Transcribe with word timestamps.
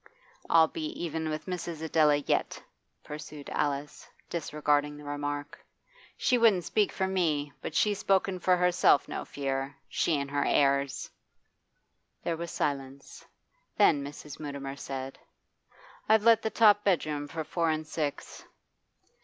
'I'll 0.49 0.67
be 0.67 0.87
even 1.03 1.29
with 1.29 1.45
Mrs. 1.45 1.83
Adela 1.83 2.15
yet,' 2.15 2.63
pursued 3.03 3.51
Alice, 3.51 4.07
disregarding 4.31 4.97
the 4.97 5.03
remark. 5.03 5.63
'She 6.17 6.39
wouldn't 6.39 6.63
speak 6.63 6.91
for 6.91 7.05
me, 7.05 7.53
but 7.61 7.75
she's 7.75 7.99
spoken 7.99 8.39
for 8.39 8.57
herself, 8.57 9.07
no 9.07 9.23
fear. 9.25 9.75
She 9.89 10.19
and 10.19 10.31
her 10.31 10.43
airs!' 10.43 11.11
There 12.23 12.35
was 12.35 12.49
silence; 12.49 13.23
then 13.77 14.03
Mrs. 14.03 14.39
Mutimer 14.39 14.75
said: 14.75 15.19
'I've 16.09 16.23
let 16.23 16.41
the 16.41 16.49
top 16.49 16.83
bedroom 16.83 17.27
for 17.27 17.43
four 17.43 17.69
and 17.69 17.85
six. 17.85 18.43